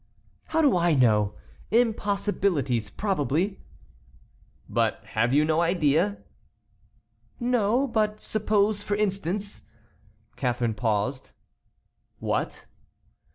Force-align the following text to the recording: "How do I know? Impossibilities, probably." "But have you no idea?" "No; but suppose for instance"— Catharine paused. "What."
"How 0.45 0.63
do 0.63 0.75
I 0.75 0.95
know? 0.95 1.35
Impossibilities, 1.69 2.89
probably." 2.89 3.59
"But 4.67 4.99
have 5.09 5.31
you 5.31 5.45
no 5.45 5.61
idea?" 5.61 6.17
"No; 7.39 7.85
but 7.85 8.19
suppose 8.19 8.81
for 8.81 8.95
instance"— 8.95 9.61
Catharine 10.35 10.73
paused. 10.73 11.29
"What." 12.17 12.65